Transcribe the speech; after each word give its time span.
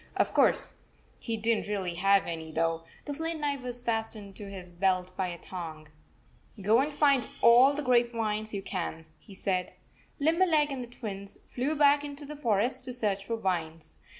Of 0.17 0.33
course, 0.33 0.77
he 1.19 1.37
did 1.37 1.57
n 1.59 1.63
t 1.63 1.69
really 1.69 1.93
have 1.93 2.25
any, 2.25 2.51
though. 2.51 2.85
The 3.05 3.13
flint 3.13 3.39
knife 3.39 3.61
was 3.61 3.83
fas 3.83 4.09
tened 4.09 4.33
to 4.37 4.49
his 4.49 4.71
belt 4.71 5.15
by 5.15 5.27
a 5.27 5.37
thong." 5.37 5.89
Go 6.63 6.79
and 6.79 6.91
find 6.91 7.27
all 7.39 7.75
the 7.75 7.83
grape 7.83 8.11
vines 8.11 8.51
you 8.51 8.63
can," 8.63 9.05
he 9.19 9.35
said. 9.35 9.73
Limberleg 10.19 10.71
and 10.71 10.83
the 10.83 10.87
Twins 10.87 11.37
flew 11.47 11.75
back 11.75 12.03
into 12.03 12.25
the 12.25 12.35
forest 12.35 12.83
to 12.85 12.93
search 12.93 13.25
for 13.25 13.37
vines. 13.37 13.97